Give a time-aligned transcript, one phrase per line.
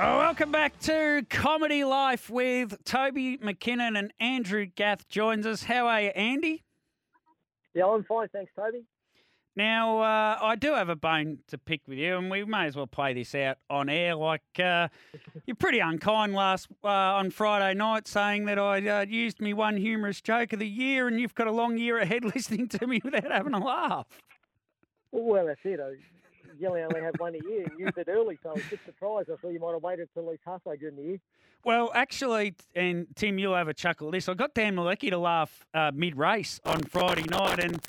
[0.00, 5.64] Oh, welcome back to Comedy Life with Toby McKinnon and Andrew Gath joins us.
[5.64, 6.62] How are you, Andy?
[7.74, 8.84] Yeah, I'm fine, thanks, Toby.
[9.56, 12.76] Now, uh, I do have a bone to pick with you, and we may as
[12.76, 14.14] well play this out on air.
[14.14, 14.86] Like, uh,
[15.46, 19.76] you're pretty unkind last uh, on Friday night saying that I uh, used me one
[19.76, 23.00] humorous joke of the year, and you've got a long year ahead listening to me
[23.02, 24.06] without having a laugh.
[25.10, 25.80] Well, that's it.
[25.80, 25.96] I
[26.58, 29.30] usually only have one a year and used it early, so I was just surprised.
[29.30, 31.20] I thought you might have waited till at least halfway during the year.
[31.64, 34.28] Well, actually, and Tim, you'll have a chuckle at this.
[34.28, 37.80] I got Dan Malecki to laugh uh, mid race on Friday night, and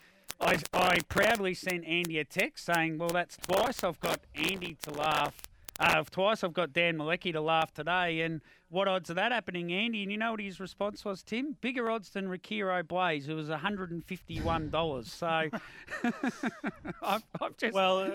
[0.41, 4.91] I, I proudly sent Andy a text saying, Well, that's twice I've got Andy to
[4.91, 5.41] laugh.
[5.79, 8.21] Uh, twice I've got Dan Malecki to laugh today.
[8.21, 10.03] And what odds of that happening, Andy?
[10.03, 11.55] And you know what his response was, Tim?
[11.61, 13.29] Bigger odds than Rakiro Blaze.
[13.29, 15.05] It was $151.
[15.05, 15.27] So
[17.01, 17.73] I've, I've just.
[17.73, 18.09] Well, uh,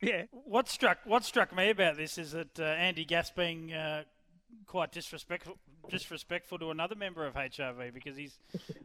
[0.00, 0.22] yeah.
[0.30, 4.04] what struck what struck me about this is that uh, Andy Gath being uh,
[4.66, 8.38] quite disrespectful disrespectful to another member of HRV because he's.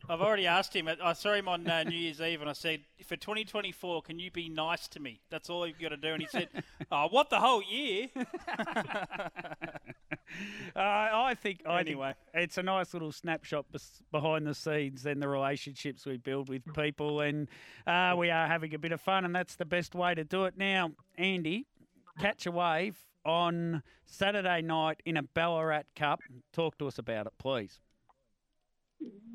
[0.10, 0.90] I've already asked him.
[1.04, 4.32] I saw him on uh, New Year's Eve and I said, "For 2024, can you
[4.32, 5.20] be nice to me?
[5.30, 6.50] That's all you've got to do." And he said,
[6.92, 8.08] "Oh, what the whole year?"
[10.76, 12.16] Uh, I think I Anyway.
[12.34, 16.50] think it's a nice little snapshot bes- behind the scenes and the relationships we build
[16.50, 17.48] with people, and
[17.86, 20.46] uh, we are having a bit of fun, and that's the best way to do
[20.46, 20.58] it.
[20.58, 21.68] Now, Andy,
[22.20, 26.22] catch a wave on Saturday night in a Ballarat Cup.
[26.54, 27.80] Talk to us about it, please.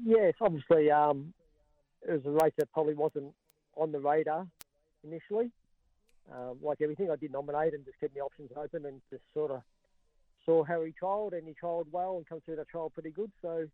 [0.04, 1.32] Yes, obviously, um,
[2.02, 3.32] it was a race that probably wasn't
[3.76, 4.46] on the radar
[5.04, 5.52] initially.
[6.32, 9.52] Um, like everything, I did nominate and just kept my options open and just sort
[9.52, 9.62] of
[10.48, 13.30] saw he trialled, and he trialled well and come through that trial pretty good.
[13.42, 13.66] So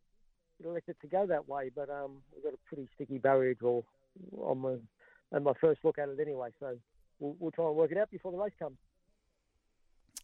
[0.65, 3.83] elected to go that way, but um, we got a pretty sticky barrier draw
[4.41, 4.75] on my,
[5.33, 6.51] on my first look at it anyway.
[6.59, 6.77] So
[7.21, 8.77] we'll, we'll try and work it out before the race comes.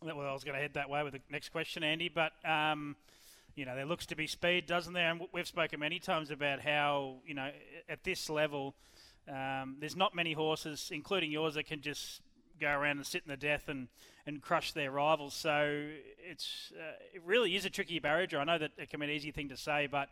[0.02, 2.32] well, I was going to head that way with the next question, Andy, but.
[2.44, 2.96] Um,
[3.56, 5.10] you know, there looks to be speed, doesn't there?
[5.10, 7.50] And we've spoken many times about how, you know,
[7.88, 8.76] at this level,
[9.28, 12.22] um, there's not many horses, including yours, that can just
[12.60, 13.88] go around and sit in the death and,
[14.26, 15.34] and crush their rivals.
[15.34, 15.86] So
[16.18, 18.38] it's uh, it really is a tricky barrier.
[18.38, 20.08] I know that it can be an easy thing to say, but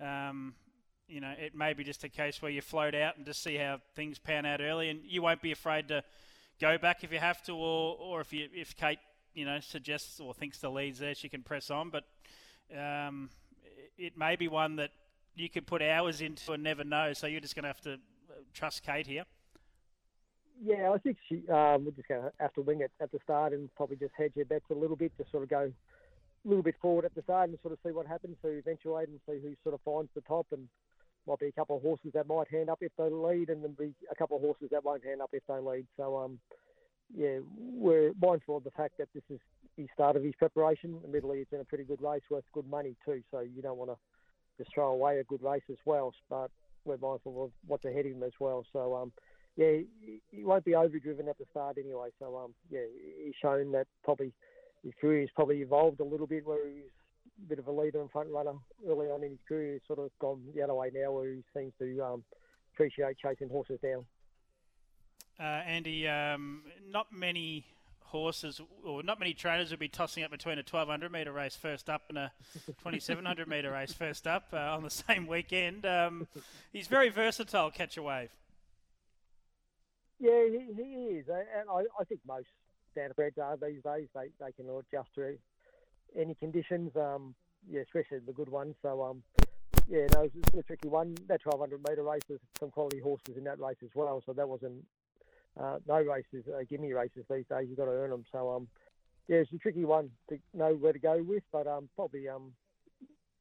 [0.00, 0.54] um,
[1.08, 3.56] you know it may be just a case where you float out and just see
[3.56, 6.02] how things pan out early, and you won't be afraid to
[6.60, 8.98] go back if you have to, or or if you if Kate
[9.34, 11.90] you know suggests or thinks the lead's there, she can press on.
[11.90, 12.04] But
[12.76, 13.30] um,
[13.96, 14.90] it may be one that
[15.34, 17.12] you could put hours into and never know.
[17.12, 19.24] So you're just going to have to uh, trust Kate here.
[20.64, 23.18] Yeah, I think she, um, we're just going to have to wing it at the
[23.24, 25.72] start and probably just hedge your bets a little bit, just sort of go
[26.44, 29.08] a little bit forward at the start and sort of see what happens, so eventuate
[29.08, 30.46] and see who sort of finds the top.
[30.52, 30.68] And
[31.26, 33.74] might be a couple of horses that might hand up if they lead, and then
[33.78, 35.86] be a couple of horses that won't hand up if they lead.
[35.96, 36.38] So, um,
[37.16, 39.38] yeah, we're mindful of the fact that this is
[39.76, 40.98] the start of his preparation.
[41.04, 43.90] Admittedly, it's in a pretty good race worth good money too, so you don't want
[43.90, 43.96] to
[44.58, 46.12] just throw away a good race as well.
[46.28, 46.50] But
[46.84, 48.64] we're mindful of what's ahead of him as well.
[48.72, 49.12] So, um,
[49.56, 49.78] yeah,
[50.30, 52.08] he, won't be overdriven at the start anyway.
[52.18, 52.80] So, um, yeah,
[53.24, 54.32] he's shown that probably
[54.82, 56.84] his career has probably evolved a little bit where he's
[57.44, 58.54] a bit of a leader and front runner
[58.88, 59.74] early on in his career.
[59.74, 62.24] He's sort of gone the other way now where he seems to um,
[62.74, 64.04] appreciate chasing horses down.
[65.38, 67.66] Uh, Andy, um, not many
[68.12, 71.88] horses or not many trainers would be tossing up between a 1200 metre race first
[71.88, 72.30] up and a
[72.66, 75.86] 2700 metre race first up uh, on the same weekend.
[75.86, 76.28] Um,
[76.72, 78.30] he's very versatile, catch a wave.
[80.22, 80.88] Yeah, he, he
[81.18, 82.46] is, and I, I think most
[82.96, 84.06] standardbreds are these days.
[84.14, 85.36] They they can adjust to
[86.16, 86.92] any conditions.
[86.94, 87.34] Um,
[87.68, 88.76] yeah, especially the good ones.
[88.82, 89.24] So um,
[89.88, 91.16] yeah, no, it's a tricky one.
[91.26, 94.22] That 1200 metre race, there's some quality horses in that race as well.
[94.24, 94.84] So that wasn't
[95.60, 97.66] uh, no races, uh, gimme races these days.
[97.68, 98.24] You've got to earn them.
[98.30, 98.68] So um,
[99.26, 101.42] yeah, it's a tricky one to know where to go with.
[101.50, 102.52] But um, probably um,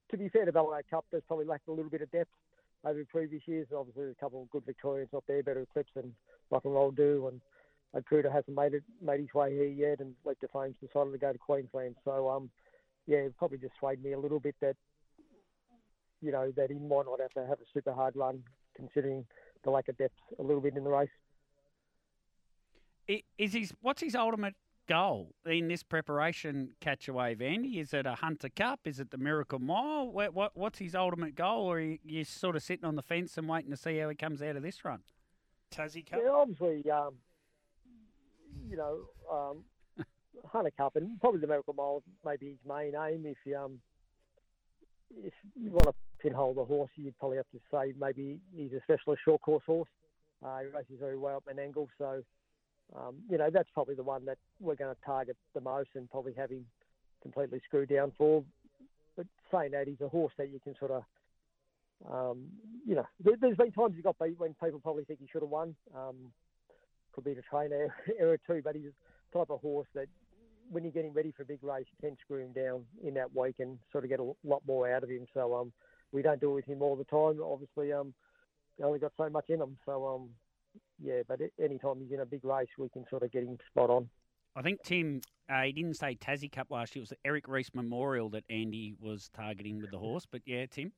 [0.10, 2.32] to be fair to Ballarat Cup, there's probably lacked a little bit of depth
[2.86, 3.68] over previous years.
[3.76, 6.14] Obviously, there's a couple of good Victorians not there, better Eclipse than
[6.50, 7.42] Rock and Roll Do, and
[7.96, 11.32] Akuda hasn't made it made his way here yet, and to Fame's decided to go
[11.32, 11.96] to Queensland.
[12.06, 12.50] So um,
[13.08, 14.76] yeah, it probably just swayed me a little bit that
[16.22, 18.44] you know that he might not have to have a super hard run,
[18.76, 19.26] considering
[19.64, 21.10] the lack of depth a little bit in the race.
[23.38, 24.56] Is his what's his ultimate
[24.92, 28.82] goal in this preparation catch a wave, Is it a Hunter Cup?
[28.84, 30.12] Is it the Miracle Mile?
[30.12, 33.02] What, what what's his ultimate goal, or are you, you sort of sitting on the
[33.02, 35.00] fence and waiting to see how he comes out of this run?
[35.74, 36.20] Tassie Cup.
[36.22, 37.14] Yeah, obviously, um,
[38.70, 39.00] you know,
[39.32, 39.64] um,
[40.52, 43.26] Hunter Cup and probably the Miracle Mile maybe his main aim.
[43.26, 43.80] If you um,
[45.24, 48.82] if you want to pinhole the horse, you'd probably have to say maybe he's a
[48.84, 49.90] specialist short course horse.
[50.46, 52.24] Uh, he races very well up Menangle, so
[52.96, 56.10] um, you know that's probably the one that we're going to target the most and
[56.10, 56.66] probably have him
[57.22, 58.44] completely screwed down for.
[59.16, 61.04] But saying that, he's a horse that you can sort of,
[62.10, 62.48] um,
[62.86, 65.42] you know, there, has been times he got beat when people probably think he should
[65.42, 65.76] have won.
[65.96, 66.32] Um,
[67.14, 68.86] could be the trainer error too, but he's
[69.32, 70.08] the type of horse that
[70.70, 73.36] when you're getting ready for a big race, you can screw him down in that
[73.36, 75.26] week and sort of get a lot more out of him.
[75.34, 75.74] So um,
[76.14, 77.42] we don't do it with him all the time.
[77.44, 78.14] Obviously, um,
[78.82, 79.78] only got so much in him.
[79.86, 80.30] So um,
[81.02, 83.90] yeah, but anytime he's in a big race, we can sort of get him spot
[83.90, 84.10] on.
[84.56, 87.02] I think Tim, uh, he didn't say Tassie Cup last year.
[87.02, 90.28] It was the Eric Reece Memorial that Andy was targeting with the horse.
[90.30, 90.92] But yeah, Tim.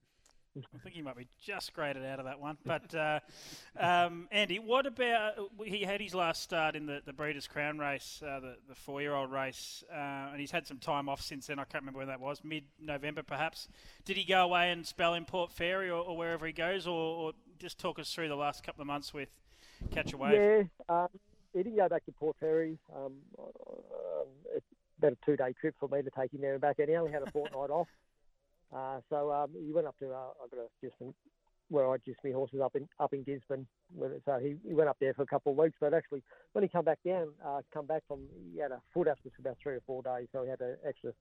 [0.56, 2.58] I think he might be just graded out of that one.
[2.64, 3.20] But uh,
[3.80, 5.34] um, Andy, what about
[5.66, 9.02] he had his last start in the, the Breeders' Crown race, uh, the, the four
[9.02, 11.60] year old race, uh, and he's had some time off since then.
[11.60, 13.68] I can't remember when that was, mid November perhaps.
[14.06, 16.92] Did he go away and spell in Port Fairy or, or wherever he goes, or,
[16.94, 19.30] or, just talk us through the last couple of months with
[19.92, 20.34] Catch a Wave?
[20.34, 21.08] Yeah, um,
[21.54, 22.78] he didn't go back to Port Fairy.
[22.96, 24.66] Um, um, it's
[24.98, 26.96] about a two day trip for me to take him there and back, and he
[26.96, 27.88] only had a fortnight off.
[28.76, 30.96] Uh, so um, he went up to uh, I got a, just
[31.70, 33.68] where I just my horses up in up in Gisborne.
[34.26, 35.78] So he, he went up there for a couple of weeks.
[35.80, 38.22] But actually, when he come back down, uh, come back from
[38.54, 41.12] he had a foot abscess about three or four days, so he had an extra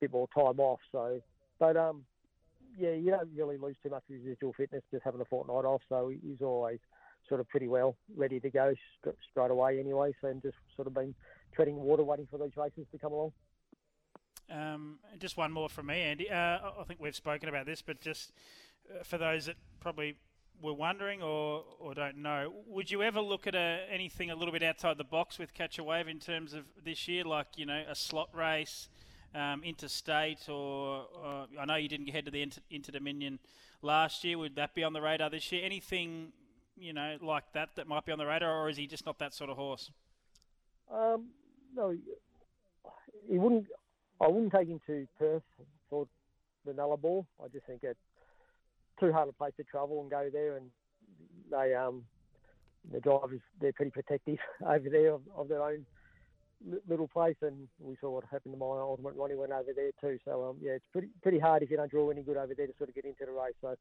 [0.00, 0.80] bit more time off.
[0.92, 1.20] So,
[1.58, 2.04] but um,
[2.78, 5.82] yeah, you don't really lose too much residual fitness just having a fortnight off.
[5.88, 6.78] So he's always
[7.28, 8.74] sort of pretty well ready to go
[9.30, 10.12] straight away anyway.
[10.20, 11.14] So I'm just sort of been
[11.54, 13.32] treading water, waiting for these races to come along.
[14.50, 16.30] Um, just one more from me, Andy.
[16.30, 18.32] Uh, I think we've spoken about this, but just
[18.90, 20.16] uh, for those that probably
[20.60, 24.52] were wondering or, or don't know, would you ever look at a, anything a little
[24.52, 27.66] bit outside the box with Catch a Wave in terms of this year, like you
[27.66, 28.88] know a slot race,
[29.34, 31.06] um, interstate, or,
[31.60, 33.38] I know you didn't head to the Inter Dominion
[33.82, 34.38] last year.
[34.38, 35.64] Would that be on the radar this year?
[35.64, 36.32] Anything
[36.80, 39.18] you know like that that might be on the radar, or is he just not
[39.18, 39.90] that sort of horse?
[40.92, 41.28] Um,
[41.74, 41.94] no,
[43.28, 43.66] he wouldn't.
[44.20, 45.42] I wouldn't take him to Perth
[45.88, 46.06] for
[46.64, 47.24] the Nullarbor.
[47.42, 47.98] I just think it's
[48.98, 50.70] too hard a place to travel and go there, and
[51.50, 52.04] they um
[52.92, 55.84] the drivers they're pretty protective over there of, of their own
[56.88, 60.18] little place, and we saw what happened to my ultimate Ronnie went over there too.
[60.24, 62.66] So um yeah, it's pretty pretty hard if you don't draw any good over there
[62.66, 63.54] to sort of get into the race.
[63.60, 63.76] So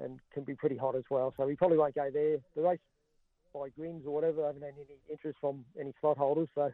[0.00, 1.34] and can be pretty hot as well.
[1.36, 2.38] So we probably won't go there.
[2.56, 2.78] The race
[3.54, 6.72] by Grins or whatever, I haven't had any interest from any slot holders, so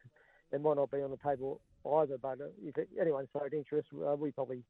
[0.52, 2.18] it might not be on the table either.
[2.18, 4.62] But uh, if it, anyone's showed interest, uh, we probably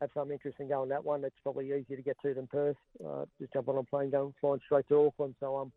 [0.00, 1.24] have some interest in going that one.
[1.24, 2.76] It's probably easier to get to than Perth.
[3.04, 5.34] Uh, just jump on a plane, going flying straight to Auckland.
[5.40, 5.72] So um,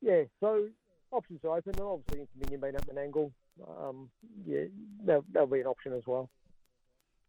[0.00, 0.22] yeah.
[0.40, 0.68] So
[1.10, 1.74] options are open.
[1.76, 3.32] And Obviously, Dominion being up Menangle,
[3.82, 4.08] um,
[4.46, 4.64] yeah,
[5.04, 6.30] that'll be an option as well.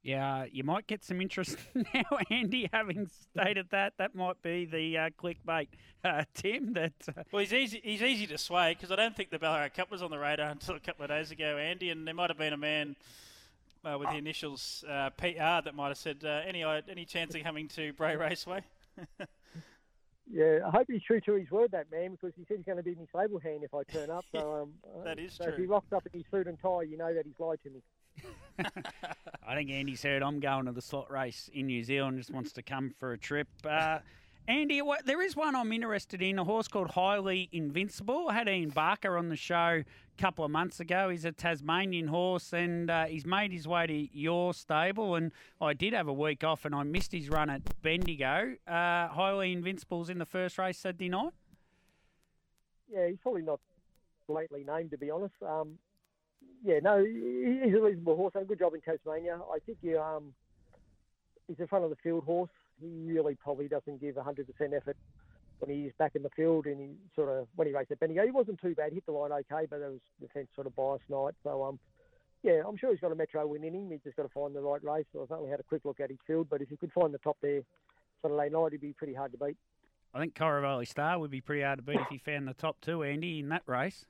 [0.01, 1.57] Yeah, you might get some interest
[1.93, 2.69] now, Andy.
[2.71, 5.67] Having stated that, that might be the uh, clickbait,
[6.05, 6.73] uh, Tim.
[6.73, 7.23] That uh...
[7.31, 7.81] well, he's easy.
[7.83, 10.49] He's easy to sway because I don't think the Ballarat Cup was on the radar
[10.51, 11.89] until a couple of days ago, Andy.
[11.89, 12.95] And there might have been a man
[13.83, 17.43] uh, with the initials uh, PR that might have said, uh, "Any any chance of
[17.43, 18.63] coming to Bray Raceway?"
[20.31, 22.77] yeah, I hope he's true to his word, that man, because he said he's going
[22.77, 24.23] to be my stable hand if I turn up.
[24.31, 25.53] So um, that is so true.
[25.53, 27.69] If he rocks up in his suit and tie, you know that he's lied to
[27.69, 27.81] me.
[29.47, 32.17] I think Andy said I'm going to the slot race in New Zealand.
[32.17, 33.47] Just wants to come for a trip.
[33.63, 33.99] Uh,
[34.47, 36.39] Andy, there is one I'm interested in.
[36.39, 38.29] A horse called Highly Invincible.
[38.29, 39.85] I had Ian Barker on the show a
[40.21, 41.09] couple of months ago.
[41.09, 45.13] He's a Tasmanian horse, and uh, he's made his way to your stable.
[45.13, 48.55] And I did have a week off, and I missed his run at Bendigo.
[48.67, 51.33] Uh, Highly Invincible's in the first race Saturday night.
[52.91, 53.59] Yeah, he's probably not
[54.27, 55.35] lately named to be honest.
[55.43, 55.77] Um,
[56.63, 58.33] yeah, no, he's a reasonable horse.
[58.33, 59.39] Done a good job in Tasmania.
[59.51, 60.33] I think he, um,
[61.47, 62.49] he's in front of the field horse.
[62.81, 64.97] He really probably doesn't give 100% effort
[65.59, 68.23] when he's back in the field and he sort of when he raced at Bendigo,
[68.23, 68.93] he wasn't too bad.
[68.93, 71.33] Hit the line okay, but it was the fence sort of biased night.
[71.43, 71.79] So um,
[72.43, 73.89] yeah, I'm sure he's got a metro win in him.
[73.91, 75.05] He's just got to find the right race.
[75.13, 77.13] So I've only had a quick look at his field, but if he could find
[77.13, 77.61] the top there
[78.21, 79.57] Saturday night, he'd be pretty hard to beat.
[80.13, 82.77] I think Coravelli Star would be pretty hard to beat if he found the top
[82.81, 84.05] two, Andy, in that race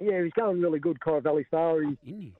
[0.00, 1.80] yeah, he's going really good, Coravelli Star.
[1.82, 2.32] He, he?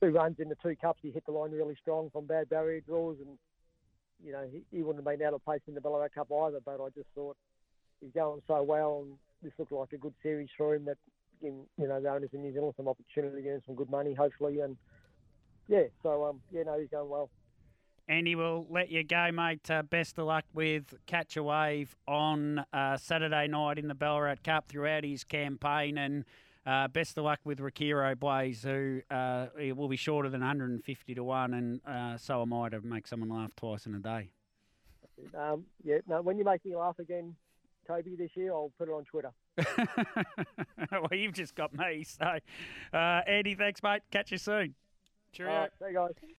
[0.00, 2.80] Two runs in the two cups, he hit the line really strong from bad barrier
[2.80, 3.36] draws, and
[4.24, 6.60] you know he, he wouldn't have been out of place in the Ballarat Cup either.
[6.64, 7.36] But I just thought
[8.00, 10.84] he's going so well, and this looked like a good series for him.
[10.84, 10.98] That
[11.40, 14.14] giving you know the owners in New Zealand some opportunity to earn some good money,
[14.14, 14.76] hopefully, and
[15.68, 17.30] yeah, so um, yeah, no, he's going well.
[18.08, 19.70] Andy, we'll let you go, mate.
[19.70, 24.36] Uh, best of luck with Catch a Wave on uh, Saturday night in the Ballarat
[24.42, 26.24] Cup throughout his campaign, and
[26.68, 31.24] uh, best of luck with Rakiro Blaze, who uh, will be shorter than 150 to
[31.24, 34.28] one, and uh, so am I to make someone laugh twice in a day.
[35.36, 37.34] Um, yeah, no, when you make me laugh again,
[37.86, 39.32] Toby, this year, I'll put it on Twitter.
[40.92, 42.04] well, you've just got me.
[42.04, 42.38] So,
[42.92, 44.02] uh, Andy, thanks, mate.
[44.10, 44.74] Catch you soon.
[45.32, 45.52] Cheerio.
[45.52, 46.34] All right, see you guys.